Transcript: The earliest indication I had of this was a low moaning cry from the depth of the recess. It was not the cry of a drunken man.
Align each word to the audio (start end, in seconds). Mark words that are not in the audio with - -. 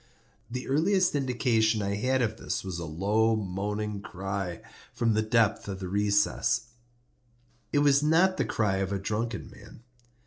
The 0.49 0.67
earliest 0.67 1.13
indication 1.13 1.83
I 1.83 1.93
had 1.93 2.23
of 2.23 2.37
this 2.37 2.63
was 2.63 2.79
a 2.79 2.85
low 2.87 3.35
moaning 3.35 4.01
cry 4.01 4.61
from 4.91 5.13
the 5.13 5.21
depth 5.21 5.67
of 5.67 5.79
the 5.79 5.87
recess. 5.89 6.69
It 7.71 7.83
was 7.85 8.01
not 8.01 8.37
the 8.37 8.45
cry 8.45 8.77
of 8.77 8.91
a 8.91 8.97
drunken 8.97 9.51
man. 9.51 9.83